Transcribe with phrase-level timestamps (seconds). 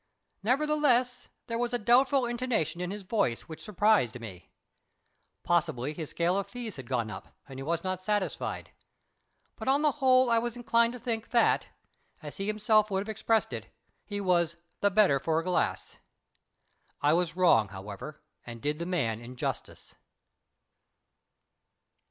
[0.41, 4.49] Nevertheless, there was a doubtful intonation in his voice which surprised me.
[5.43, 8.71] Possibly his scale of fees had gone up, and he was not satisfied;
[9.57, 11.67] but on the whole I was inclined to think that,
[12.23, 13.67] as he himself would have expressed it,
[14.03, 15.99] he was "the better for a glass."
[16.99, 19.93] I was wrong, however, and did the man injustice.